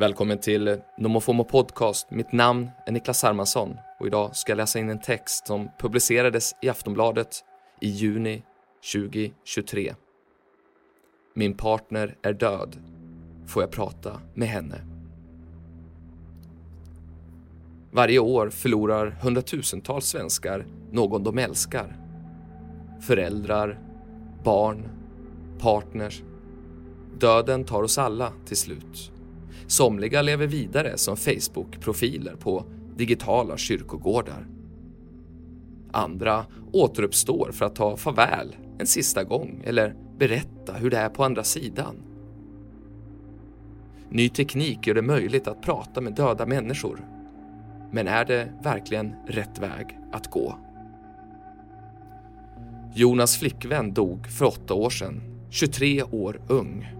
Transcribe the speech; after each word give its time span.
Välkommen 0.00 0.38
till 0.38 0.80
Nomofomo 0.98 1.44
Podcast. 1.44 2.10
Mitt 2.10 2.32
namn 2.32 2.70
är 2.86 2.92
Niklas 2.92 3.22
Hermansson 3.22 3.76
och 3.98 4.06
idag 4.06 4.36
ska 4.36 4.52
jag 4.52 4.56
läsa 4.56 4.78
in 4.78 4.90
en 4.90 5.00
text 5.00 5.46
som 5.46 5.70
publicerades 5.78 6.54
i 6.62 6.68
Aftonbladet 6.68 7.44
i 7.80 7.88
juni 7.88 8.42
2023. 8.92 9.94
Min 11.34 11.54
partner 11.54 12.16
är 12.22 12.32
död. 12.32 12.76
Får 13.46 13.62
jag 13.62 13.70
prata 13.70 14.20
med 14.34 14.48
henne? 14.48 14.80
Varje 17.90 18.18
år 18.18 18.50
förlorar 18.50 19.10
hundratusentals 19.22 20.06
svenskar 20.06 20.66
någon 20.90 21.24
de 21.24 21.38
älskar. 21.38 21.96
Föräldrar, 23.00 23.78
barn, 24.44 24.88
partners. 25.58 26.22
Döden 27.18 27.64
tar 27.64 27.82
oss 27.82 27.98
alla 27.98 28.32
till 28.46 28.56
slut. 28.56 29.12
Somliga 29.66 30.22
lever 30.22 30.46
vidare 30.46 30.98
som 30.98 31.16
Facebook-profiler 31.16 32.36
på 32.36 32.64
digitala 32.96 33.56
kyrkogårdar. 33.56 34.46
Andra 35.92 36.46
återuppstår 36.72 37.50
för 37.52 37.64
att 37.64 37.74
ta 37.74 37.96
farväl 37.96 38.56
en 38.78 38.86
sista 38.86 39.24
gång 39.24 39.62
eller 39.64 39.94
berätta 40.18 40.72
hur 40.72 40.90
det 40.90 40.98
är 40.98 41.08
på 41.08 41.24
andra 41.24 41.44
sidan. 41.44 41.96
Ny 44.08 44.28
teknik 44.28 44.86
gör 44.86 44.94
det 44.94 45.02
möjligt 45.02 45.48
att 45.48 45.62
prata 45.62 46.00
med 46.00 46.14
döda 46.14 46.46
människor. 46.46 47.06
Men 47.92 48.08
är 48.08 48.24
det 48.24 48.52
verkligen 48.62 49.14
rätt 49.26 49.58
väg 49.58 49.98
att 50.12 50.30
gå? 50.30 50.58
Jonas 52.94 53.36
flickvän 53.36 53.94
dog 53.94 54.26
för 54.26 54.44
åtta 54.44 54.74
år 54.74 54.90
sedan, 54.90 55.22
23 55.50 56.02
år 56.02 56.40
ung. 56.48 56.99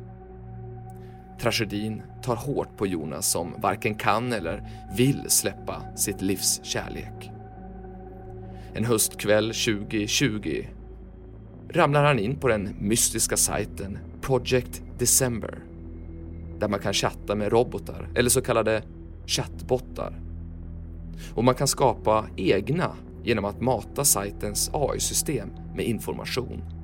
Tragedin 1.40 2.02
tar 2.22 2.36
hårt 2.36 2.76
på 2.76 2.86
Jonas 2.86 3.30
som 3.30 3.54
varken 3.59 3.95
kan 3.95 4.32
eller 4.32 4.62
vill 4.96 5.24
släppa 5.28 5.82
sitt 5.96 6.23
livs 6.23 6.60
kärlek. 6.62 7.30
En 8.74 8.84
höstkväll 8.84 9.46
2020 9.46 10.65
ramlar 11.70 12.04
han 12.04 12.18
in 12.18 12.37
på 12.37 12.48
den 12.48 12.76
mystiska 12.80 13.37
sajten 13.37 13.98
Project 14.20 14.82
December 14.98 15.59
där 16.59 16.68
man 16.68 16.80
kan 16.80 16.92
chatta 16.92 17.34
med 17.34 17.52
robotar 17.52 18.09
eller 18.15 18.30
så 18.30 18.43
kallade 18.43 18.82
chattbottar. 19.26 20.20
Och 21.34 21.45
man 21.45 21.54
kan 21.54 21.68
skapa 21.68 22.26
egna 22.37 22.96
genom 23.24 23.45
att 23.45 23.60
mata 23.60 24.04
sajtens 24.04 24.70
AI-system 24.72 25.48
med 25.74 25.84
information. 25.84 26.79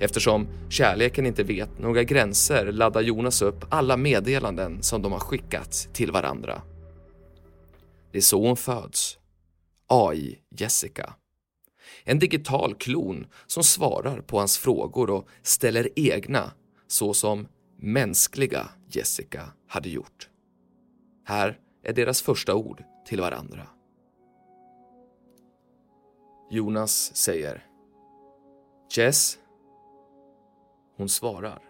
Eftersom 0.00 0.46
kärleken 0.70 1.26
inte 1.26 1.42
vet 1.42 1.78
några 1.78 2.02
gränser 2.02 2.72
laddar 2.72 3.00
Jonas 3.00 3.42
upp 3.42 3.64
alla 3.68 3.96
meddelanden 3.96 4.82
som 4.82 5.02
de 5.02 5.12
har 5.12 5.20
skickat 5.20 5.88
till 5.92 6.12
varandra. 6.12 6.62
Det 8.12 8.18
är 8.18 8.22
så 8.22 8.46
hon 8.46 8.56
föds. 8.56 9.18
AI 9.86 10.38
Jessica. 10.58 11.14
En 12.04 12.18
digital 12.18 12.74
klon 12.74 13.26
som 13.46 13.62
svarar 13.62 14.20
på 14.20 14.38
hans 14.38 14.58
frågor 14.58 15.10
och 15.10 15.28
ställer 15.42 15.88
egna 15.96 16.52
så 16.86 17.14
som 17.14 17.48
mänskliga 17.78 18.68
Jessica 18.88 19.52
hade 19.68 19.88
gjort. 19.88 20.28
Här 21.24 21.58
är 21.84 21.92
deras 21.92 22.22
första 22.22 22.54
ord 22.54 22.82
till 23.08 23.20
varandra. 23.20 23.68
Jonas 26.50 27.16
säger 27.16 27.64
Jess, 28.96 29.38
hon 30.98 31.06
svarar. 31.08 31.60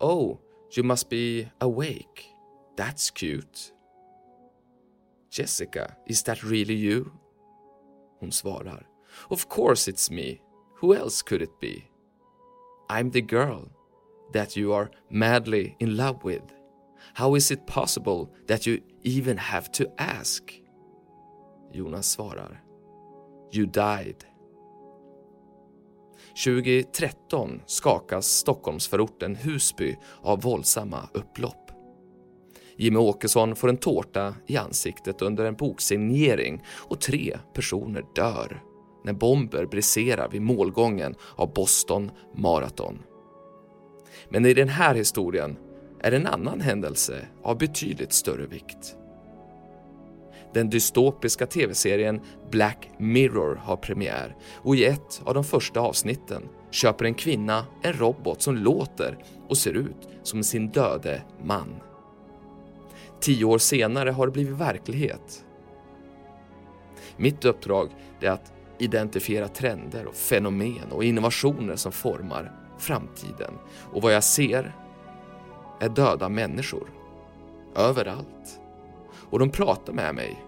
Oh, 0.00 0.40
you 0.70 0.82
must 0.82 1.08
be 1.08 1.48
awake. 1.60 2.26
That's 2.76 3.10
cute. 3.10 3.72
Jessica, 5.30 5.96
is 6.06 6.22
that 6.24 6.42
really 6.42 6.74
you? 6.74 7.12
Hon 8.20 8.30
svarar. 8.30 8.82
Of 9.30 9.48
course 9.48 9.88
it's 9.88 10.10
me. 10.10 10.40
Who 10.76 10.94
else 10.94 11.22
could 11.22 11.42
it 11.42 11.60
be? 11.60 11.88
I'm 12.90 13.10
the 13.10 13.22
girl 13.22 13.68
that 14.32 14.56
you 14.56 14.72
are 14.72 14.90
madly 15.10 15.76
in 15.80 15.96
love 15.96 16.24
with. 16.24 16.42
How 17.14 17.34
is 17.34 17.50
it 17.50 17.66
possible 17.66 18.32
that 18.46 18.66
you 18.66 18.80
even 19.02 19.36
have 19.36 19.70
to 19.72 19.90
ask? 20.00 20.52
Jonas 21.72 22.16
svarar. 22.16 22.56
You 23.50 23.66
died. 23.66 24.24
2013 26.34 27.60
skakas 27.66 28.26
Stockholmsförorten 28.26 29.36
Husby 29.36 29.96
av 30.22 30.40
våldsamma 30.40 31.08
upplopp. 31.14 31.70
Jimmy 32.76 32.98
Åkesson 32.98 33.56
får 33.56 33.68
en 33.68 33.76
tårta 33.76 34.34
i 34.46 34.56
ansiktet 34.56 35.22
under 35.22 35.44
en 35.44 35.54
boksignering 35.54 36.62
och 36.68 37.00
tre 37.00 37.38
personer 37.52 38.04
dör 38.14 38.62
när 39.04 39.12
bomber 39.12 39.66
briserar 39.66 40.28
vid 40.28 40.42
målgången 40.42 41.14
av 41.36 41.52
Boston 41.52 42.10
Marathon. 42.34 43.02
Men 44.28 44.46
i 44.46 44.54
den 44.54 44.68
här 44.68 44.94
historien 44.94 45.56
är 46.00 46.12
en 46.12 46.26
annan 46.26 46.60
händelse 46.60 47.28
av 47.42 47.58
betydligt 47.58 48.12
större 48.12 48.46
vikt. 48.46 48.96
Den 50.54 50.70
dystopiska 50.70 51.46
tv-serien 51.46 52.20
Black 52.50 52.88
Mirror 52.98 53.54
har 53.54 53.76
premiär 53.76 54.36
och 54.54 54.76
i 54.76 54.84
ett 54.84 55.22
av 55.24 55.34
de 55.34 55.44
första 55.44 55.80
avsnitten 55.80 56.42
köper 56.70 57.04
en 57.04 57.14
kvinna 57.14 57.66
en 57.82 57.92
robot 57.92 58.42
som 58.42 58.56
låter 58.56 59.18
och 59.48 59.58
ser 59.58 59.72
ut 59.72 60.08
som 60.22 60.42
sin 60.42 60.68
döde 60.68 61.22
man. 61.44 61.76
Tio 63.20 63.44
år 63.44 63.58
senare 63.58 64.10
har 64.10 64.26
det 64.26 64.32
blivit 64.32 64.56
verklighet. 64.56 65.44
Mitt 67.16 67.44
uppdrag 67.44 67.88
är 68.20 68.30
att 68.30 68.52
identifiera 68.78 69.48
trender 69.48 70.06
och 70.06 70.14
fenomen 70.14 70.92
och 70.92 71.04
innovationer 71.04 71.76
som 71.76 71.92
formar 71.92 72.52
framtiden. 72.78 73.54
Och 73.92 74.02
vad 74.02 74.14
jag 74.14 74.24
ser 74.24 74.76
är 75.80 75.88
döda 75.88 76.28
människor. 76.28 76.90
Överallt 77.76 78.60
och 79.34 79.40
de 79.40 79.50
pratar 79.50 79.92
med 79.92 80.14
mig. 80.14 80.44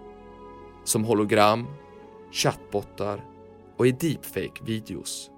Som 0.84 1.04
hologram, 1.04 1.66
chattbottar 2.32 3.24
och 3.76 3.86
i 3.86 3.92
deepfake-videos. 3.92 5.30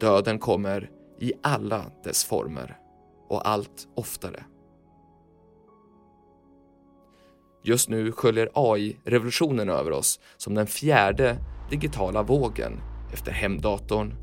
Döden 0.00 0.38
kommer 0.38 0.90
i 1.20 1.32
alla 1.42 1.84
dess 2.04 2.24
former 2.24 2.78
och 3.28 3.48
allt 3.48 3.88
oftare. 3.94 4.44
Just 7.62 7.88
nu 7.88 8.12
sköljer 8.12 8.50
AI-revolutionen 8.54 9.68
över 9.68 9.90
oss 9.90 10.20
som 10.36 10.54
den 10.54 10.66
fjärde 10.66 11.36
digitala 11.70 12.22
vågen 12.22 12.80
efter 13.12 13.32
hemdatorn, 13.32 14.14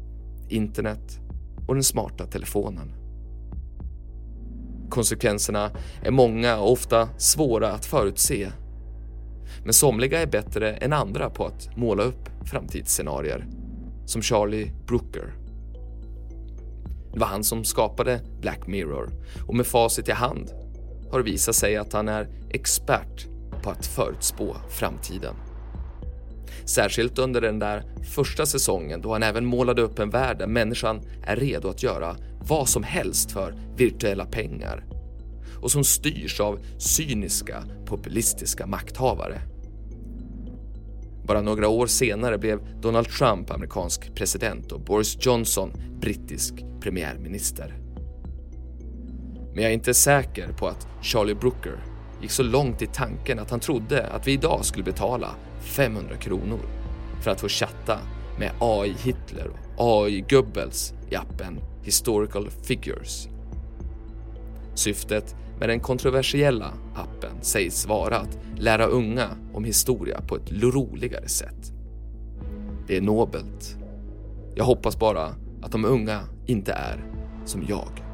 internet 0.49 1.19
och 1.67 1.73
den 1.73 1.83
smarta 1.83 2.25
telefonen. 2.25 2.98
Konsekvenserna 4.89 5.71
är 6.03 6.11
många 6.11 6.57
och 6.57 6.71
ofta 6.71 7.09
svåra 7.17 7.71
att 7.71 7.85
förutse. 7.85 8.51
Men 9.63 9.73
somliga 9.73 10.21
är 10.21 10.27
bättre 10.27 10.73
än 10.73 10.93
andra 10.93 11.29
på 11.29 11.45
att 11.45 11.77
måla 11.77 12.03
upp 12.03 12.29
framtidsscenarier. 12.45 13.45
Som 14.05 14.21
Charlie 14.21 14.71
Brooker. 14.87 15.33
Det 17.13 17.19
var 17.19 17.27
han 17.27 17.43
som 17.43 17.63
skapade 17.63 18.21
Black 18.41 18.67
Mirror 18.67 19.09
och 19.47 19.55
med 19.55 19.67
facit 19.67 20.09
i 20.09 20.11
hand 20.11 20.51
har 21.11 21.19
det 21.19 21.25
visat 21.25 21.55
sig 21.55 21.77
att 21.77 21.93
han 21.93 22.07
är 22.07 22.27
expert 22.49 23.27
på 23.63 23.69
att 23.69 23.85
förutspå 23.85 24.55
framtiden. 24.69 25.35
Särskilt 26.65 27.19
under 27.19 27.41
den 27.41 27.59
där 27.59 27.83
första 28.13 28.45
säsongen 28.45 29.01
då 29.01 29.13
han 29.13 29.23
även 29.23 29.45
målade 29.45 29.81
upp 29.81 29.99
en 29.99 30.09
värld 30.09 30.37
där 30.37 30.47
människan 30.47 31.01
är 31.23 31.35
redo 31.35 31.69
att 31.69 31.83
göra 31.83 32.15
vad 32.41 32.69
som 32.69 32.83
helst 32.83 33.31
för 33.31 33.55
virtuella 33.75 34.25
pengar 34.25 34.85
och 35.61 35.71
som 35.71 35.83
styrs 35.83 36.39
av 36.39 36.59
cyniska, 36.77 37.63
populistiska 37.85 38.65
makthavare. 38.65 39.41
Bara 41.23 41.41
några 41.41 41.67
år 41.67 41.87
senare 41.87 42.37
blev 42.37 42.81
Donald 42.81 43.07
Trump 43.07 43.51
amerikansk 43.51 44.15
president 44.15 44.71
och 44.71 44.81
Boris 44.81 45.17
Johnson 45.25 45.71
brittisk 46.01 46.53
premiärminister. 46.81 47.75
Men 49.53 49.63
jag 49.63 49.69
är 49.69 49.73
inte 49.73 49.93
säker 49.93 50.47
på 50.47 50.67
att 50.67 50.87
Charlie 51.01 51.35
Brooker 51.35 51.83
gick 52.21 52.31
så 52.31 52.43
långt 52.43 52.81
i 52.81 52.87
tanken 52.87 53.39
att 53.39 53.51
han 53.51 53.59
trodde 53.59 54.07
att 54.07 54.27
vi 54.27 54.31
idag 54.31 54.65
skulle 54.65 54.83
betala 54.83 55.35
500 55.59 56.15
kronor 56.15 56.59
för 57.21 57.31
att 57.31 57.41
få 57.41 57.47
chatta 57.47 57.99
med 58.39 58.51
AI 58.59 58.95
Hitler 59.03 59.49
och 59.77 60.05
AI 60.05 60.25
Goebbels 60.29 60.93
i 61.09 61.15
appen 61.15 61.59
Historical 61.83 62.49
Figures. 62.49 63.27
Syftet 64.73 65.35
med 65.59 65.69
den 65.69 65.79
kontroversiella 65.79 66.73
appen 66.95 67.41
sägs 67.41 67.87
vara 67.87 68.17
att 68.17 68.37
lära 68.57 68.85
unga 68.85 69.29
om 69.53 69.63
historia 69.63 70.21
på 70.21 70.35
ett 70.35 70.51
roligare 70.51 71.27
sätt. 71.27 71.73
Det 72.87 72.97
är 72.97 73.01
nobelt. 73.01 73.77
Jag 74.55 74.63
hoppas 74.63 74.99
bara 74.99 75.35
att 75.61 75.71
de 75.71 75.85
unga 75.85 76.21
inte 76.45 76.73
är 76.73 77.05
som 77.45 77.65
jag. 77.67 78.08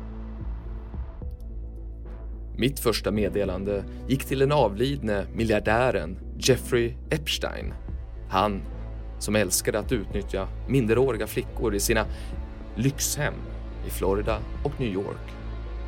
Mitt 2.57 2.79
första 2.79 3.11
meddelande 3.11 3.83
gick 4.07 4.25
till 4.25 4.39
den 4.39 4.51
avlidne 4.51 5.25
miljardären 5.33 6.19
Jeffrey 6.37 6.93
Epstein. 7.09 7.73
Han 8.29 8.61
som 9.19 9.35
älskade 9.35 9.79
att 9.79 9.91
utnyttja 9.91 10.47
minderåriga 10.67 11.27
flickor 11.27 11.75
i 11.75 11.79
sina 11.79 12.05
lyxhem 12.75 13.33
i 13.87 13.89
Florida 13.89 14.39
och 14.63 14.79
New 14.79 14.93
York 14.93 15.31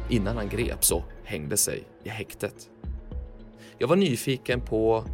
innan 0.10 0.38
han 0.38 0.50
greps 0.50 0.92
och 0.92 1.04
hängde 1.24 1.58
sig 1.58 1.84
i 2.04 2.10
häktet. 2.10 2.70
Jag 3.78 3.88
var 3.88 3.96
nyfiken 3.96 4.62
på 4.62 5.06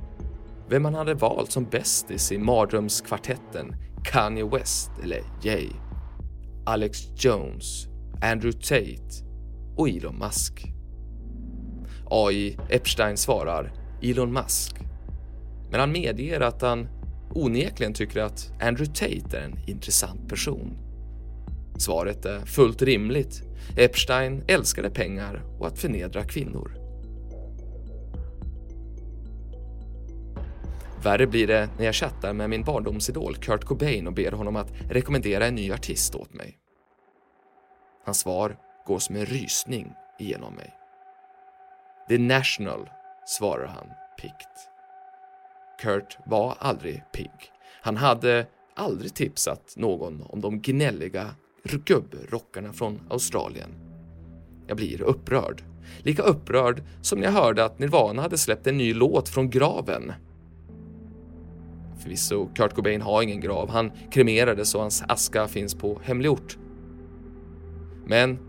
vem 0.70 0.86
han 0.86 0.94
hade 0.94 1.14
valt 1.14 1.52
som 1.52 1.66
bästis 1.66 2.32
i 2.32 2.38
mardrömskvartetten 2.38 3.76
Kanye 4.04 4.46
West 4.46 4.92
eller 5.04 5.22
Jay, 5.42 5.70
Alex 6.66 7.00
Jones, 7.16 7.88
Andrew 8.22 8.60
Tate 8.62 9.26
och 9.78 9.90
Elon 9.90 10.18
Musk. 10.18 10.73
AI 12.16 12.58
Epstein 12.70 13.18
svarar 13.18 13.74
Elon 14.02 14.34
Musk, 14.34 14.76
men 15.72 15.80
han 15.80 15.92
medger 15.92 16.42
att 16.42 16.62
han 16.62 16.88
onekligen 17.30 17.94
tycker 17.94 18.22
att 18.22 18.52
Andrew 18.62 18.86
Tate 18.86 19.38
är 19.38 19.42
en 19.42 19.60
intressant 19.68 20.30
person. 20.30 20.78
Svaret 21.78 22.26
är 22.26 22.40
fullt 22.40 22.82
rimligt. 22.82 23.44
Epstein 23.78 24.44
älskade 24.48 24.90
pengar 24.90 25.44
och 25.60 25.68
att 25.68 25.80
förnedra 25.80 26.24
kvinnor. 26.24 26.78
Värre 31.04 31.28
blir 31.28 31.48
det 31.48 31.70
när 31.78 31.86
jag 31.86 31.96
chattar 31.96 32.34
med 32.34 32.50
min 32.50 32.64
barndomsidol 32.64 33.36
Kurt 33.36 33.64
Cobain 33.64 34.08
och 34.08 34.14
ber 34.14 34.32
honom 34.32 34.56
att 34.56 34.72
rekommendera 34.90 35.46
en 35.46 35.56
ny 35.56 35.72
artist 35.72 36.16
åt 36.16 36.34
mig. 36.34 36.58
Hans 38.06 38.20
svar 38.20 38.58
går 38.86 39.00
som 39.00 39.16
en 39.16 39.26
rysning 39.26 39.92
igenom 40.20 40.54
mig. 40.54 40.83
The 42.10 42.18
National, 42.18 42.90
svarar 43.26 43.68
han 43.68 43.88
piggt. 44.22 44.70
Kurt 45.82 46.18
var 46.26 46.56
aldrig 46.60 47.04
pigg. 47.12 47.32
Han 47.82 47.98
hade 47.98 48.46
aldrig 48.76 49.14
tipsat 49.14 49.74
någon 49.78 50.22
om 50.22 50.42
de 50.42 50.62
gnälliga 50.62 51.36
gubbrockarna 51.64 52.74
från 52.74 53.02
Australien. 53.10 53.70
Jag 54.68 54.78
blir 54.78 55.02
upprörd. 55.02 55.64
Lika 55.98 56.22
upprörd 56.24 56.84
som 57.02 57.20
när 57.20 57.26
jag 57.26 57.34
hörde 57.34 57.66
att 57.66 57.80
Nirvana 57.80 58.22
hade 58.22 58.38
släppt 58.38 58.68
en 58.68 58.78
ny 58.78 58.94
låt 58.94 59.30
från 59.30 59.50
graven. 59.50 60.14
Förvisso, 62.00 62.50
Kurt 62.56 62.74
Cobain 62.74 63.02
har 63.02 63.22
ingen 63.22 63.40
grav. 63.40 63.70
Han 63.70 63.92
kremerades 64.12 64.76
och 64.76 64.82
hans 64.82 65.04
aska 65.08 65.48
finns 65.48 65.76
på 65.76 66.02
hemlig 66.04 66.32
ort. 66.32 66.58
Men 68.06 68.40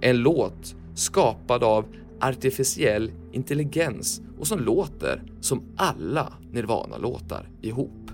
en 0.00 0.16
låt 0.16 0.74
skapad 0.94 1.64
av 1.64 1.84
artificiell 2.20 3.12
intelligens 3.32 4.22
och 4.38 4.46
som 4.46 4.60
låter 4.60 5.22
som 5.40 5.62
alla 5.76 6.32
Nirvana-låtar 6.50 7.48
ihop. 7.60 8.10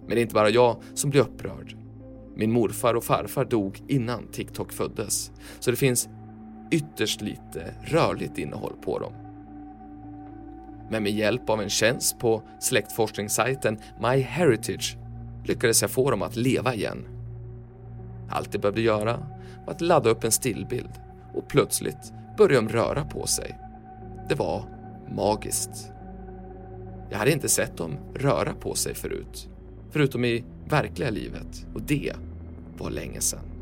Men 0.00 0.08
det 0.08 0.20
är 0.20 0.22
inte 0.22 0.34
bara 0.34 0.50
jag 0.50 0.76
som 0.94 1.10
blir 1.10 1.20
upprörd. 1.20 1.76
Min 2.36 2.52
morfar 2.52 2.94
och 2.94 3.04
farfar 3.04 3.44
dog 3.44 3.82
innan 3.88 4.26
TikTok 4.32 4.72
föddes, 4.72 5.32
så 5.60 5.70
det 5.70 5.76
finns 5.76 6.08
ytterst 6.70 7.20
lite 7.20 7.74
rörligt 7.84 8.38
innehåll 8.38 8.74
på 8.82 8.98
dem. 8.98 9.12
Men 10.90 11.02
med 11.02 11.12
hjälp 11.12 11.50
av 11.50 11.62
en 11.62 11.70
tjänst 11.70 12.18
på 12.18 12.42
släktforskningssajten 12.60 13.78
MyHeritage 14.00 14.96
lyckades 15.44 15.82
jag 15.82 15.90
få 15.90 16.10
dem 16.10 16.22
att 16.22 16.36
leva 16.36 16.74
igen. 16.74 17.06
Allt 18.30 18.52
de 18.52 18.58
behövde 18.58 18.80
göra 18.80 19.26
var 19.66 19.74
att 19.74 19.80
ladda 19.80 20.10
upp 20.10 20.24
en 20.24 20.32
stillbild 20.32 20.90
och 21.34 21.48
plötsligt 21.48 22.12
började 22.36 22.66
de 22.66 22.72
röra 22.72 23.04
på 23.04 23.26
sig. 23.26 23.58
Det 24.28 24.34
var 24.34 24.64
magiskt. 25.16 25.92
Jag 27.10 27.18
hade 27.18 27.32
inte 27.32 27.48
sett 27.48 27.76
dem 27.76 27.96
röra 28.14 28.54
på 28.54 28.74
sig 28.74 28.94
förut, 28.94 29.48
förutom 29.90 30.24
i 30.24 30.44
verkliga 30.68 31.10
livet 31.10 31.66
och 31.74 31.82
det 31.82 32.12
var 32.78 32.90
länge 32.90 33.20
sedan. 33.20 33.54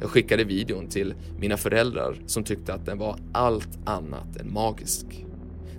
Jag 0.00 0.10
skickade 0.10 0.44
videon 0.44 0.86
till 0.86 1.14
mina 1.38 1.56
föräldrar 1.56 2.16
som 2.26 2.44
tyckte 2.44 2.74
att 2.74 2.86
den 2.86 2.98
var 2.98 3.18
allt 3.32 3.78
annat 3.84 4.36
än 4.36 4.52
magisk. 4.52 5.26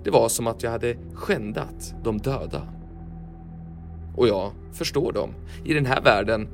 Det 0.04 0.10
var 0.10 0.28
som 0.28 0.46
att 0.46 0.62
jag 0.62 0.70
hade 0.70 0.96
skändat 1.14 1.94
de 2.04 2.18
döda. 2.18 2.68
Och 4.16 4.28
jag 4.28 4.52
förstår 4.72 5.12
dem. 5.12 5.34
I 5.64 5.74
den 5.74 5.86
här 5.86 6.02
världen, 6.02 6.48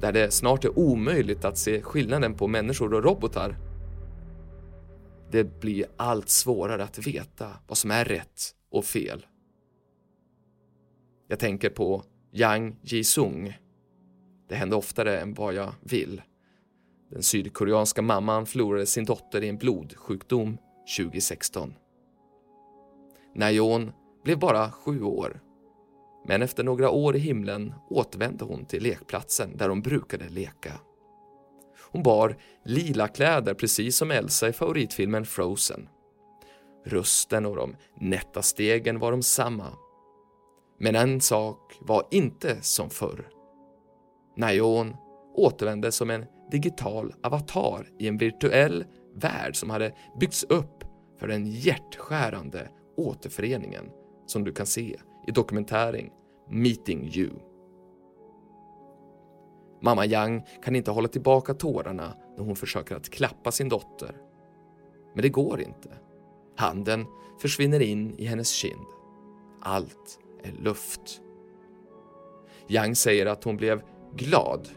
där 0.00 0.12
det 0.12 0.32
snart 0.32 0.64
är 0.64 0.78
omöjligt 0.78 1.44
att 1.44 1.58
se 1.58 1.82
skillnaden 1.82 2.34
på 2.34 2.46
människor 2.46 2.94
och 2.94 3.04
robotar, 3.04 3.56
det 5.34 5.60
blir 5.60 5.86
allt 5.96 6.28
svårare 6.28 6.84
att 6.84 7.06
veta 7.06 7.50
vad 7.66 7.78
som 7.78 7.90
är 7.90 8.04
rätt 8.04 8.40
och 8.70 8.84
fel. 8.84 9.26
Jag 11.28 11.38
tänker 11.38 11.70
på 11.70 12.04
Yang 12.32 12.76
Ji-sung. 12.82 13.58
Det 14.48 14.54
händer 14.54 14.76
oftare 14.76 15.20
än 15.20 15.34
vad 15.34 15.54
jag 15.54 15.72
vill. 15.82 16.22
Den 17.10 17.22
sydkoreanska 17.22 18.02
mamman 18.02 18.46
förlorade 18.46 18.86
sin 18.86 19.04
dotter 19.04 19.42
i 19.42 19.48
en 19.48 19.56
blodsjukdom 19.56 20.58
2016. 20.98 21.74
Nayeon 23.34 23.92
blev 24.24 24.38
bara 24.38 24.70
sju 24.70 25.02
år. 25.02 25.40
Men 26.26 26.42
efter 26.42 26.64
några 26.64 26.90
år 26.90 27.16
i 27.16 27.18
himlen 27.18 27.74
återvände 27.90 28.44
hon 28.44 28.64
till 28.64 28.82
lekplatsen 28.82 29.56
där 29.56 29.68
hon 29.68 29.82
brukade 29.82 30.28
leka. 30.28 30.72
Hon 31.94 32.02
bar 32.02 32.36
lila 32.64 33.08
kläder 33.08 33.54
precis 33.54 33.96
som 33.96 34.10
Elsa 34.10 34.48
i 34.48 34.52
favoritfilmen 34.52 35.24
Frozen. 35.24 35.88
Rösten 36.86 37.46
och 37.46 37.56
de 37.56 37.76
nätta 38.00 38.42
stegen 38.42 38.98
var 38.98 39.10
de 39.10 39.22
samma. 39.22 39.72
Men 40.78 40.96
en 40.96 41.20
sak 41.20 41.72
var 41.80 42.06
inte 42.10 42.62
som 42.62 42.90
förr. 42.90 43.28
Nayon 44.36 44.96
återvände 45.34 45.92
som 45.92 46.10
en 46.10 46.24
digital 46.50 47.14
avatar 47.22 47.88
i 47.98 48.08
en 48.08 48.18
virtuell 48.18 48.84
värld 49.14 49.56
som 49.56 49.70
hade 49.70 49.94
byggts 50.20 50.44
upp 50.44 50.84
för 51.18 51.28
den 51.28 51.46
hjärtskärande 51.46 52.68
återföreningen 52.96 53.90
som 54.26 54.44
du 54.44 54.52
kan 54.52 54.66
se 54.66 54.96
i 55.26 55.30
dokumentären 55.30 56.10
Meeting 56.50 57.10
You. 57.14 57.53
Mamma 59.84 60.06
Yang 60.06 60.46
kan 60.62 60.76
inte 60.76 60.90
hålla 60.90 61.08
tillbaka 61.08 61.54
tårarna 61.54 62.14
när 62.36 62.44
hon 62.44 62.56
försöker 62.56 62.96
att 62.96 63.10
klappa 63.10 63.52
sin 63.52 63.68
dotter. 63.68 64.16
Men 65.14 65.22
det 65.22 65.28
går 65.28 65.60
inte. 65.60 65.88
Handen 66.56 67.06
försvinner 67.40 67.80
in 67.80 68.14
i 68.18 68.24
hennes 68.24 68.50
kind. 68.50 68.86
Allt 69.62 70.18
är 70.42 70.52
luft. 70.52 71.20
Yang 72.68 72.96
säger 72.96 73.26
att 73.26 73.44
hon 73.44 73.56
blev 73.56 73.82
glad 74.16 74.68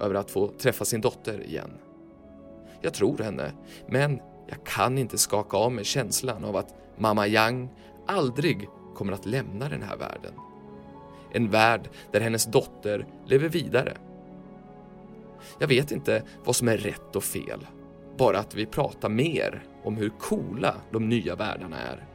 över 0.00 0.14
att 0.14 0.30
få 0.30 0.48
träffa 0.48 0.84
sin 0.84 1.00
dotter 1.00 1.46
igen. 1.46 1.70
Jag 2.80 2.94
tror 2.94 3.18
henne, 3.18 3.52
men 3.88 4.20
jag 4.48 4.64
kan 4.64 4.98
inte 4.98 5.18
skaka 5.18 5.56
av 5.56 5.72
mig 5.72 5.84
känslan 5.84 6.44
av 6.44 6.56
att 6.56 6.74
mamma 6.98 7.26
Yang 7.26 7.68
aldrig 8.06 8.68
kommer 8.94 9.12
att 9.12 9.26
lämna 9.26 9.68
den 9.68 9.82
här 9.82 9.96
världen. 9.96 10.32
En 11.32 11.50
värld 11.50 11.88
där 12.12 12.20
hennes 12.20 12.44
dotter 12.44 13.06
lever 13.26 13.48
vidare. 13.48 13.96
Jag 15.58 15.68
vet 15.68 15.92
inte 15.92 16.22
vad 16.44 16.56
som 16.56 16.68
är 16.68 16.76
rätt 16.76 17.16
och 17.16 17.24
fel, 17.24 17.66
bara 18.16 18.38
att 18.38 18.54
vi 18.54 18.66
pratar 18.66 19.08
mer 19.08 19.62
om 19.84 19.96
hur 19.96 20.08
coola 20.08 20.74
de 20.90 21.08
nya 21.08 21.36
världarna 21.36 21.76
är 21.78 22.06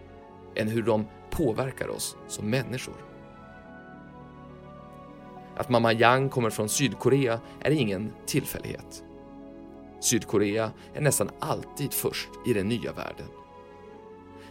än 0.56 0.68
hur 0.68 0.84
de 0.84 1.06
påverkar 1.30 1.88
oss 1.88 2.18
som 2.28 2.50
människor. 2.50 2.96
Att 5.56 5.70
mamma 5.70 5.94
Yang 5.94 6.30
kommer 6.30 6.50
från 6.50 6.70
Sydkorea 6.70 7.40
är 7.60 7.72
ingen 7.72 8.14
tillfällighet. 8.26 9.04
Sydkorea 10.00 10.72
är 10.94 11.02
nästan 11.02 11.30
alltid 11.40 11.94
först 11.94 12.30
i 12.46 12.54
den 12.54 12.68
nya 12.68 12.94
världen. 12.94 13.28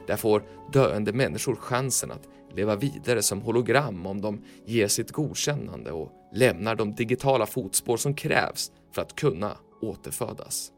Där 0.07 0.17
får 0.17 0.43
döende 0.73 1.13
människor 1.13 1.57
chansen 1.57 2.11
att 2.11 2.29
leva 2.57 2.77
vidare 2.77 3.23
som 3.23 3.41
hologram 3.41 4.07
om 4.07 4.21
de 4.21 4.45
ger 4.65 4.89
sitt 4.89 5.13
godkännande 5.13 5.93
och 5.93 6.13
lämnar 6.33 6.75
de 6.75 6.95
digitala 6.95 7.47
fotspår 7.47 7.97
som 7.97 8.15
krävs 8.15 8.73
för 8.93 9.03
att 9.03 9.17
kunna 9.17 9.57
återfödas. 9.83 10.73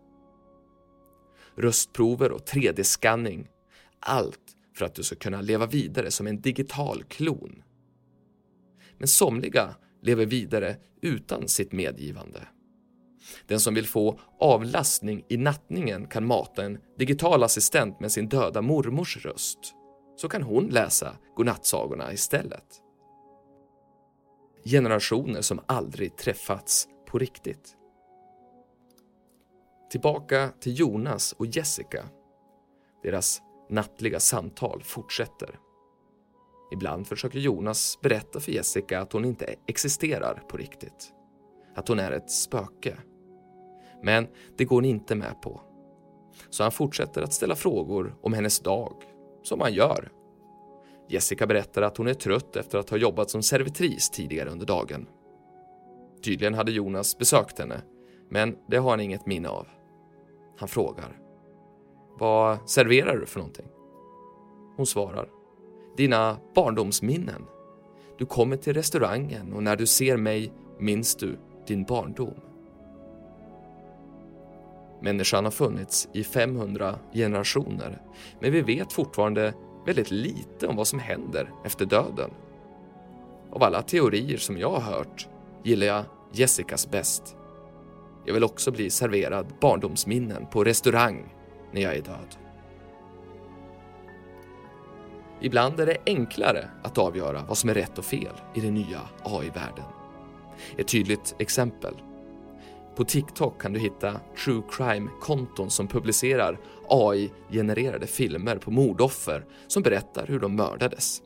Röstprover 1.57 2.33
och 2.33 2.45
3D-skanning, 2.45 3.49
allt 4.01 4.57
för 4.75 4.85
att 4.85 4.95
du 4.95 5.03
ska 5.03 5.17
kunna 5.17 5.41
leva 5.41 5.67
vidare 5.67 6.11
som 6.11 6.27
en 6.27 6.41
digital 6.41 7.05
klon. 7.05 7.63
Men 8.99 9.09
somliga 9.09 9.75
lever 10.03 10.27
vidare 10.27 10.77
utan 11.03 11.49
sitt 11.49 11.73
medgivande. 11.73 12.41
Den 13.47 13.61
som 13.61 13.75
vill 13.75 13.87
få 13.87 14.21
avlastning 14.41 15.25
i 15.29 15.37
nattningen 15.37 16.07
kan 16.07 16.27
mata 16.27 16.65
en 16.65 16.79
digital 16.99 17.43
assistent 17.43 18.01
med 18.01 18.13
sin 18.13 18.29
döda 18.29 18.63
mormors 18.63 19.17
röst. 19.25 19.75
Så 20.21 20.29
kan 20.29 20.43
hon 20.43 20.67
läsa 20.67 21.17
godnattsagorna 21.37 22.13
istället. 22.13 22.83
Generationer 24.65 25.41
som 25.41 25.61
aldrig 25.67 26.17
träffats 26.17 26.89
på 27.07 27.19
riktigt. 27.19 27.77
Tillbaka 29.91 30.51
till 30.61 30.79
Jonas 30.81 31.33
och 31.33 31.47
Jessica. 31.47 32.05
Deras 33.03 33.43
nattliga 33.71 34.21
samtal 34.21 34.83
fortsätter. 34.83 35.59
Ibland 36.73 37.07
försöker 37.07 37.39
Jonas 37.39 37.99
berätta 38.03 38.41
för 38.41 38.53
Jessica 38.53 39.01
att 39.01 39.13
hon 39.13 39.25
inte 39.25 39.55
existerar 39.67 40.43
på 40.49 40.57
riktigt. 40.57 41.13
Att 41.75 41.89
hon 41.89 41.99
är 41.99 42.13
ett 42.13 42.31
spöke. 42.31 42.97
Men 44.03 44.27
det 44.57 44.65
går 44.65 44.77
hon 44.77 44.85
inte 44.85 45.15
med 45.15 45.43
på. 45.43 45.61
Så 46.51 46.63
han 46.63 46.73
fortsätter 46.73 47.23
att 47.23 47.33
ställa 47.33 47.57
frågor 47.57 48.17
om 48.23 48.33
hennes 48.33 48.61
dag, 48.61 48.95
som 49.49 49.61
han 49.61 49.73
gör. 49.75 50.13
Jessica 51.09 51.47
berättar 51.47 51.83
att 51.83 51.97
hon 51.97 52.09
är 52.09 52.15
trött 52.15 52.57
efter 52.57 52.79
att 52.79 52.91
ha 52.91 52.97
jobbat 52.97 53.31
som 53.31 53.43
servitris 53.43 54.11
tidigare 54.11 54.51
under 54.51 54.67
dagen. 54.67 55.07
Tydligen 56.25 56.55
hade 56.55 56.73
Jonas 56.73 57.19
besökt 57.19 57.59
henne, 57.59 57.83
men 58.29 58.57
det 58.69 58.77
har 58.77 58.91
han 58.91 59.01
inget 59.01 59.27
minne 59.27 59.49
av. 59.49 59.67
Han 60.59 60.69
frågar. 60.69 61.19
Vad 62.19 62.71
serverar 62.71 63.17
du 63.17 63.27
för 63.27 63.39
någonting? 63.39 63.67
Hon 64.77 64.87
svarar. 64.87 65.29
Dina 65.97 66.37
barndomsminnen. 66.55 67.45
Du 68.19 68.27
kommer 68.27 68.57
till 68.57 68.75
restaurangen 68.75 69.53
och 69.53 69.63
när 69.63 69.77
du 69.77 69.87
ser 69.87 70.17
mig 70.17 70.53
minns 70.79 71.17
du 71.17 71.39
din 71.67 71.85
barndom. 71.85 72.48
Människan 75.01 75.45
har 75.45 75.51
funnits 75.51 76.09
i 76.13 76.25
500 76.25 76.99
generationer, 77.13 78.03
men 78.41 78.53
vi 78.53 78.61
vet 78.61 78.93
fortfarande 78.93 79.55
väldigt 79.87 80.11
lite 80.11 80.67
om 80.67 80.77
vad 80.77 80.87
som 80.87 80.99
händer 80.99 81.51
efter 81.65 81.87
döden. 81.87 82.31
Av 83.51 83.63
alla 83.63 83.83
teorier 83.83 84.37
som 84.37 84.59
jag 84.59 84.71
har 84.71 84.81
hört 84.81 85.29
gillar 85.65 85.87
jag 85.87 86.05
Jessicas 86.33 86.91
bäst. 86.91 87.37
Jag 88.27 88.35
vill 88.35 88.45
också 88.45 88.71
bli 88.71 88.91
serverad 88.91 89.47
barndomsminnen 89.61 90.47
på 90.47 90.65
restaurang 90.65 91.35
när 91.73 91.81
jag 91.81 91.97
är 91.97 92.03
död. 92.03 92.37
Ibland 95.41 95.81
är 95.81 95.87
det 95.87 95.97
enklare 96.07 96.69
att 96.83 96.99
avgöra 96.99 97.45
vad 97.49 97.59
som 97.59 97.71
är 97.71 97.75
rätt 97.75 97.99
och 97.99 98.05
fel 98.05 98.41
i 98.55 98.61
den 98.61 98.75
nya 98.75 99.01
AI-världen. 99.25 99.85
Ett 100.77 100.89
tydligt 100.89 101.35
exempel. 101.39 101.95
På 102.99 103.05
TikTok 103.05 103.61
kan 103.63 103.73
du 103.73 103.81
hitta 103.81 104.21
true 104.45 104.63
crime-konton 104.71 105.71
som 105.71 105.89
publicerar 105.89 106.59
AI-genererade 106.89 108.07
filmer 108.07 108.57
på 108.57 108.71
mordoffer 108.71 109.45
som 109.67 109.83
berättar 109.83 110.27
hur 110.27 110.41
de 110.41 110.57
mördades. 110.57 111.23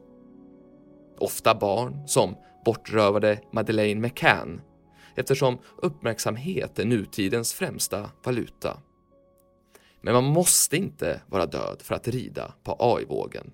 Ofta 1.18 1.54
barn 1.54 2.08
som 2.08 2.36
bortrövade 2.64 3.40
Madeleine 3.52 4.00
McCann 4.00 4.60
eftersom 5.14 5.58
uppmärksamhet 5.76 6.78
är 6.78 6.84
nutidens 6.84 7.52
främsta 7.52 8.10
valuta. 8.24 8.78
Men 10.00 10.14
man 10.14 10.24
måste 10.24 10.76
inte 10.76 11.20
vara 11.26 11.46
död 11.46 11.76
för 11.82 11.94
att 11.94 12.08
rida 12.08 12.54
på 12.64 12.76
AI-vågen. 12.78 13.52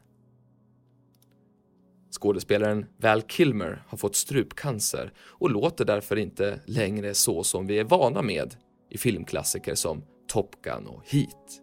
Skådespelaren 2.10 2.86
Val 2.96 3.22
Kilmer 3.22 3.82
har 3.88 3.98
fått 3.98 4.16
strupcancer 4.16 5.12
och 5.18 5.50
låter 5.50 5.84
därför 5.84 6.16
inte 6.16 6.60
längre 6.66 7.14
så 7.14 7.44
som 7.44 7.66
vi 7.66 7.78
är 7.78 7.84
vana 7.84 8.22
med 8.22 8.54
i 8.90 8.98
filmklassiker 8.98 9.74
som 9.74 10.02
Top 10.28 10.62
Gun 10.62 10.86
och 10.86 11.02
Heat. 11.06 11.60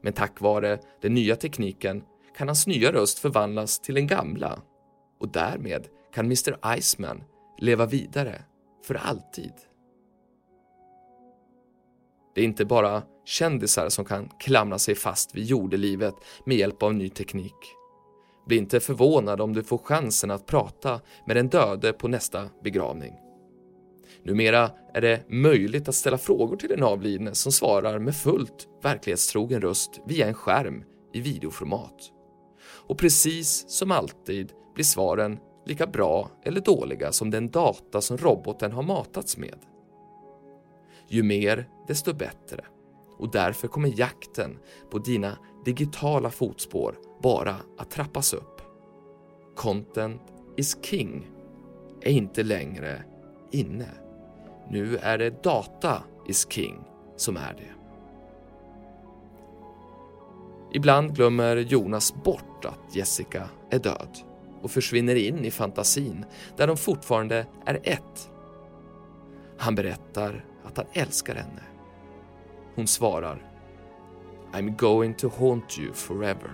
Men 0.00 0.12
tack 0.12 0.40
vare 0.40 0.78
den 1.02 1.14
nya 1.14 1.36
tekniken 1.36 2.02
kan 2.36 2.48
hans 2.48 2.66
nya 2.66 2.92
röst 2.92 3.18
förvandlas 3.18 3.80
till 3.80 3.94
den 3.94 4.06
gamla 4.06 4.62
och 5.20 5.28
därmed 5.28 5.88
kan 6.14 6.24
Mr 6.24 6.76
Iceman 6.78 7.24
leva 7.58 7.86
vidare 7.86 8.42
för 8.86 8.94
alltid. 8.94 9.52
Det 12.34 12.40
är 12.40 12.44
inte 12.44 12.64
bara 12.64 13.02
kändisar 13.24 13.88
som 13.88 14.04
kan 14.04 14.28
klamra 14.28 14.78
sig 14.78 14.94
fast 14.94 15.34
vid 15.34 15.44
jordelivet 15.44 16.14
med 16.44 16.56
hjälp 16.56 16.82
av 16.82 16.94
ny 16.94 17.08
teknik. 17.08 17.76
Bli 18.46 18.56
inte 18.56 18.80
förvånad 18.80 19.40
om 19.40 19.52
du 19.52 19.62
får 19.62 19.78
chansen 19.78 20.30
att 20.30 20.46
prata 20.46 21.00
med 21.26 21.36
den 21.36 21.48
döde 21.48 21.92
på 21.92 22.08
nästa 22.08 22.50
begravning. 22.64 23.14
Numera 24.22 24.70
är 24.94 25.00
det 25.00 25.22
möjligt 25.28 25.88
att 25.88 25.94
ställa 25.94 26.18
frågor 26.18 26.56
till 26.56 26.68
den 26.68 26.82
avlidne 26.82 27.34
som 27.34 27.52
svarar 27.52 27.98
med 27.98 28.16
fullt 28.16 28.68
verklighetstrogen 28.82 29.60
röst 29.60 30.00
via 30.06 30.26
en 30.26 30.34
skärm 30.34 30.84
i 31.12 31.20
videoformat. 31.20 32.12
Och 32.88 32.98
precis 32.98 33.64
som 33.68 33.90
alltid 33.90 34.52
blir 34.74 34.84
svaren 34.84 35.38
lika 35.66 35.86
bra 35.86 36.30
eller 36.42 36.60
dåliga 36.60 37.12
som 37.12 37.30
den 37.30 37.50
data 37.50 38.00
som 38.00 38.18
roboten 38.18 38.72
har 38.72 38.82
matats 38.82 39.36
med. 39.36 39.58
Ju 41.08 41.22
mer, 41.22 41.68
desto 41.88 42.14
bättre. 42.14 42.64
Och 43.18 43.30
därför 43.30 43.68
kommer 43.68 43.98
jakten 44.00 44.58
på 44.90 44.98
dina 44.98 45.38
digitala 45.66 46.30
fotspår 46.30 46.98
bara 47.22 47.56
att 47.78 47.90
trappas 47.90 48.34
upp. 48.34 48.60
Content 49.56 50.22
is 50.56 50.76
king 50.82 51.30
är 52.00 52.10
inte 52.10 52.42
längre 52.42 53.02
inne. 53.50 53.88
Nu 54.70 54.96
är 54.96 55.18
det 55.18 55.42
data 55.42 56.02
is 56.26 56.46
king 56.50 56.84
som 57.16 57.36
är 57.36 57.54
det. 57.56 57.72
Ibland 60.72 61.16
glömmer 61.16 61.56
Jonas 61.56 62.14
bort 62.24 62.64
att 62.64 62.96
Jessica 62.96 63.48
är 63.70 63.78
död 63.78 64.18
och 64.62 64.70
försvinner 64.70 65.14
in 65.14 65.44
i 65.44 65.50
fantasin 65.50 66.24
där 66.56 66.66
de 66.66 66.76
fortfarande 66.76 67.46
är 67.64 67.80
ett. 67.82 68.30
Han 69.58 69.74
berättar 69.74 70.44
att 70.64 70.76
han 70.76 70.86
älskar 70.92 71.34
henne. 71.34 71.62
Hon 72.74 72.86
svarar 72.86 73.55
I'm 74.56 74.76
going 74.76 75.14
to 75.14 75.28
haunt 75.28 75.78
you 75.78 75.92
forever. 75.92 76.50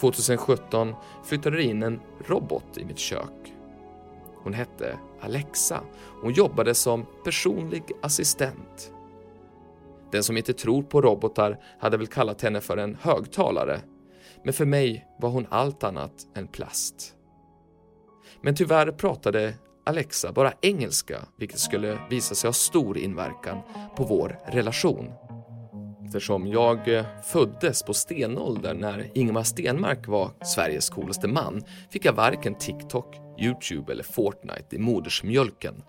2017 0.00 0.94
flyttade 1.24 1.56
det 1.56 1.62
in 1.62 1.82
en 1.82 2.00
robot 2.26 2.78
i 2.78 2.84
mitt 2.84 2.98
kök. 2.98 3.54
Hon 4.36 4.54
hette 4.54 4.98
Alexa. 5.20 5.80
Hon 6.22 6.32
jobbade 6.32 6.74
som 6.74 7.06
personlig 7.24 7.82
assistent. 8.02 8.92
Den 10.10 10.22
som 10.22 10.36
inte 10.36 10.52
tror 10.52 10.82
på 10.82 11.00
robotar 11.00 11.58
hade 11.78 11.96
väl 11.96 12.06
kallat 12.06 12.42
henne 12.42 12.60
för 12.60 12.76
en 12.76 12.96
högtalare 13.00 13.80
men 14.44 14.52
för 14.52 14.64
mig 14.64 15.06
var 15.18 15.30
hon 15.30 15.46
allt 15.50 15.84
annat 15.84 16.26
än 16.34 16.48
plast. 16.48 17.14
Men 18.40 18.54
tyvärr 18.54 18.90
pratade 18.92 19.54
Alexa 19.84 20.32
bara 20.32 20.52
engelska, 20.60 21.18
vilket 21.36 21.58
skulle 21.58 21.98
visa 22.10 22.34
sig 22.34 22.48
ha 22.48 22.52
stor 22.52 22.98
inverkan 22.98 23.58
på 23.96 24.04
vår 24.04 24.38
relation. 24.46 25.12
Eftersom 26.06 26.46
jag 26.46 26.94
eh, 26.94 27.04
föddes 27.24 27.82
på 27.82 27.94
stenåldern 27.94 28.76
när 28.76 29.10
Ingmar 29.14 29.42
Stenmark 29.42 30.08
var 30.08 30.30
Sveriges 30.44 30.90
coolaste 30.90 31.28
man 31.28 31.64
fick 31.90 32.04
jag 32.04 32.12
varken 32.12 32.54
TikTok, 32.54 33.16
Youtube 33.38 33.92
eller 33.92 34.04
Fortnite 34.04 34.76
i 34.76 34.78
modersmjölken. 34.78 35.82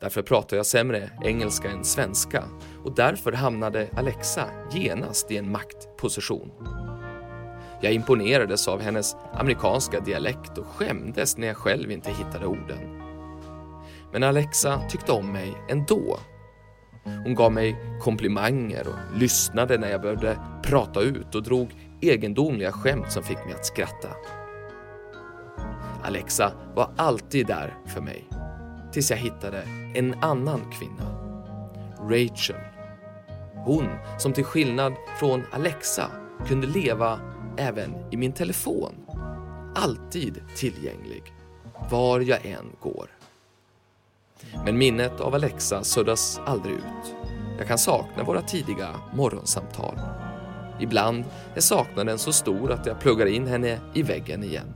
Därför 0.00 0.22
pratar 0.22 0.56
jag 0.56 0.66
sämre 0.66 1.10
engelska 1.24 1.70
än 1.70 1.84
svenska 1.84 2.44
och 2.84 2.94
därför 2.94 3.32
hamnade 3.32 3.88
Alexa 3.96 4.50
genast 4.72 5.30
i 5.30 5.36
en 5.36 5.52
maktposition. 5.52 6.50
Jag 7.80 7.92
imponerades 7.92 8.68
av 8.68 8.80
hennes 8.80 9.16
amerikanska 9.32 10.00
dialekt 10.00 10.58
och 10.58 10.66
skämdes 10.66 11.36
när 11.36 11.46
jag 11.46 11.56
själv 11.56 11.90
inte 11.90 12.10
hittade 12.10 12.46
orden. 12.46 13.00
Men 14.12 14.22
Alexa 14.22 14.80
tyckte 14.88 15.12
om 15.12 15.32
mig 15.32 15.54
ändå. 15.68 16.18
Hon 17.04 17.34
gav 17.34 17.52
mig 17.52 17.76
komplimanger 18.00 18.88
och 18.88 19.18
lyssnade 19.18 19.78
när 19.78 19.90
jag 19.90 20.00
behövde 20.00 20.38
prata 20.62 21.00
ut 21.00 21.34
och 21.34 21.42
drog 21.42 21.74
egendomliga 22.00 22.72
skämt 22.72 23.12
som 23.12 23.22
fick 23.22 23.44
mig 23.44 23.54
att 23.54 23.66
skratta. 23.66 24.08
Alexa 26.02 26.52
var 26.74 26.90
alltid 26.96 27.46
där 27.46 27.78
för 27.86 28.00
mig. 28.00 28.28
Tills 28.92 29.10
jag 29.10 29.18
hittade 29.18 29.62
en 29.94 30.14
annan 30.14 30.60
kvinna. 30.78 31.20
Rachel. 32.00 32.56
Hon 33.54 33.88
som 34.18 34.32
till 34.32 34.44
skillnad 34.44 34.92
från 35.18 35.42
Alexa 35.52 36.06
kunde 36.46 36.66
leva 36.66 37.20
även 37.56 37.94
i 38.10 38.16
min 38.16 38.32
telefon. 38.32 38.94
Alltid 39.74 40.42
tillgänglig, 40.56 41.22
var 41.90 42.20
jag 42.20 42.46
än 42.46 42.72
går. 42.80 43.10
Men 44.64 44.78
minnet 44.78 45.20
av 45.20 45.34
Alexa 45.34 45.84
suddas 45.84 46.40
aldrig 46.46 46.74
ut. 46.74 47.14
Jag 47.58 47.68
kan 47.68 47.78
sakna 47.78 48.24
våra 48.24 48.42
tidiga 48.42 48.94
morgonsamtal. 49.14 50.00
Ibland 50.80 51.24
är 51.54 51.60
saknaden 51.60 52.18
så 52.18 52.32
stor 52.32 52.72
att 52.72 52.86
jag 52.86 53.00
pluggar 53.00 53.26
in 53.26 53.46
henne 53.46 53.80
i 53.94 54.02
väggen 54.02 54.44
igen. 54.44 54.74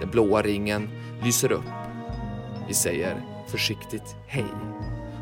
Den 0.00 0.10
blåa 0.10 0.42
ringen 0.42 0.88
lyser 1.22 1.52
upp. 1.52 1.70
Vi 2.68 2.74
säger 2.74 3.22
försiktigt 3.48 4.16
hej 4.26 4.54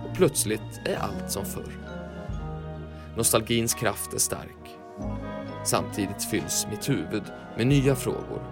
och 0.08 0.16
plötsligt 0.16 0.80
är 0.84 0.96
allt 0.96 1.30
som 1.30 1.44
förr. 1.44 1.72
Nostalgins 3.16 3.74
kraft 3.74 4.14
är 4.14 4.18
stark. 4.18 4.78
Samtidigt 5.64 6.25
fylls 6.25 6.66
mitt 6.71 6.88
huvud 6.88 7.23
med 7.57 7.66
nya 7.66 7.95
frågor. 7.95 8.42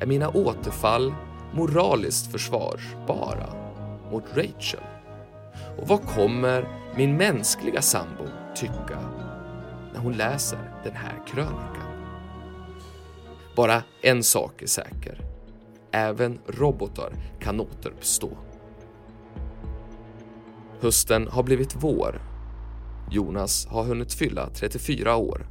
Är 0.00 0.06
mina 0.06 0.28
återfall 0.28 1.14
moraliskt 1.54 2.32
försvarbara 2.32 3.46
mot 4.10 4.24
Rachel? 4.34 4.80
Och 5.78 5.88
vad 5.88 6.02
kommer 6.02 6.68
min 6.96 7.16
mänskliga 7.16 7.82
sambo 7.82 8.24
tycka 8.54 9.00
när 9.92 10.00
hon 10.00 10.12
läser 10.12 10.58
den 10.84 10.96
här 10.96 11.26
krönikan? 11.26 11.90
Bara 13.56 13.82
en 14.02 14.22
sak 14.22 14.62
är 14.62 14.66
säker. 14.66 15.20
Även 15.90 16.38
robotar 16.46 17.12
kan 17.40 17.60
återuppstå. 17.60 18.30
Hösten 20.80 21.28
har 21.28 21.42
blivit 21.42 21.74
vår. 21.78 22.22
Jonas 23.10 23.66
har 23.66 23.84
hunnit 23.84 24.12
fylla 24.12 24.50
34 24.50 25.16
år. 25.16 25.46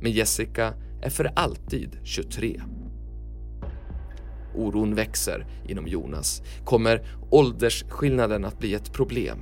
Men 0.00 0.12
Jessica 0.12 0.74
är 1.02 1.10
för 1.10 1.32
alltid 1.36 1.98
23. 2.02 2.60
Oron 4.54 4.94
växer 4.94 5.46
inom 5.68 5.86
Jonas. 5.86 6.42
Kommer 6.64 7.02
åldersskillnaden 7.30 8.44
att 8.44 8.58
bli 8.58 8.74
ett 8.74 8.92
problem? 8.92 9.38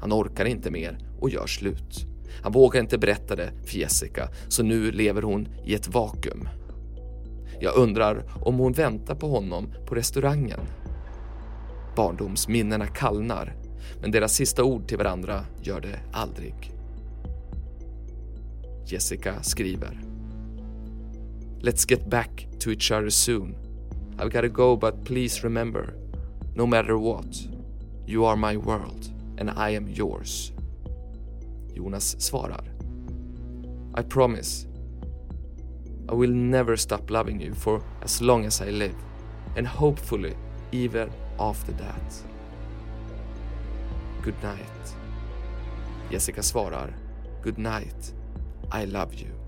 Han 0.00 0.12
orkar 0.12 0.44
inte 0.44 0.70
mer 0.70 0.98
och 1.20 1.30
gör 1.30 1.46
slut. 1.46 2.06
Han 2.42 2.52
vågar 2.52 2.80
inte 2.80 2.98
berätta 2.98 3.36
det 3.36 3.52
för 3.64 3.78
Jessica, 3.78 4.28
så 4.48 4.62
nu 4.62 4.90
lever 4.90 5.22
hon 5.22 5.48
i 5.64 5.74
ett 5.74 5.88
vakuum. 5.88 6.48
Jag 7.60 7.76
undrar 7.76 8.24
om 8.42 8.58
hon 8.58 8.72
väntar 8.72 9.14
på 9.14 9.28
honom 9.28 9.74
på 9.86 9.94
restaurangen. 9.94 10.60
Barndomsminnena 11.96 12.86
kallnar, 12.86 13.56
men 14.00 14.10
deras 14.10 14.34
sista 14.34 14.64
ord 14.64 14.88
till 14.88 14.98
varandra 14.98 15.44
gör 15.62 15.80
det 15.80 15.98
aldrig. 16.12 16.75
Jessica 18.86 19.38
skriver. 19.42 19.96
Let's 21.62 21.84
get 21.84 22.08
back 22.08 22.46
to 22.60 22.70
each 22.70 22.92
other 22.92 23.10
soon. 23.10 23.56
I've 24.18 24.30
gotta 24.30 24.48
go 24.48 24.76
but 24.76 25.04
please 25.04 25.42
remember, 25.42 25.94
no 26.54 26.66
matter 26.66 26.96
what, 26.96 27.48
you 28.06 28.24
are 28.24 28.36
my 28.36 28.56
world 28.56 29.10
and 29.38 29.50
I 29.50 29.70
am 29.70 29.88
yours. 29.88 30.52
Jonas 31.74 32.14
svarar. 32.18 32.64
I 33.94 34.02
promise 34.02 34.66
I 36.08 36.14
will 36.14 36.30
never 36.30 36.76
stop 36.76 37.10
loving 37.10 37.40
you 37.40 37.54
for 37.54 37.82
as 38.02 38.22
long 38.22 38.44
as 38.44 38.60
I 38.60 38.70
live 38.70 38.94
and 39.56 39.66
hopefully 39.66 40.36
even 40.70 41.10
after 41.40 41.72
that. 41.72 42.22
Good 44.22 44.40
night. 44.42 44.94
Jessica 46.10 46.40
svarar 46.40 46.92
Good 47.42 47.58
night. 47.58 48.12
I 48.70 48.84
love 48.84 49.14
you. 49.14 49.45